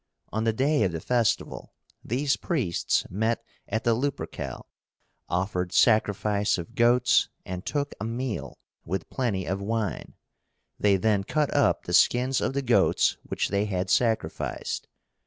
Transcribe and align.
On 0.33 0.45
the 0.45 0.51
day 0.51 0.81
of 0.81 0.91
the 0.93 0.99
festival 0.99 1.75
these 2.03 2.35
priests 2.35 3.05
met 3.11 3.43
at 3.69 3.83
the 3.83 3.93
Lupercal, 3.93 4.65
offered 5.29 5.71
sacrifice 5.71 6.57
of 6.57 6.73
goats, 6.73 7.29
and 7.45 7.67
took 7.67 7.93
a 7.99 8.03
meal, 8.03 8.57
with 8.83 9.11
plenty 9.11 9.45
of 9.45 9.61
wine. 9.61 10.15
They 10.79 10.95
then 10.97 11.23
cut 11.23 11.53
up 11.55 11.83
the 11.83 11.93
skins 11.93 12.41
of 12.41 12.53
the 12.53 12.63
goats 12.63 13.17
which 13.21 13.49
they 13.49 13.65
had 13.65 13.91
sacrificed. 13.91 14.87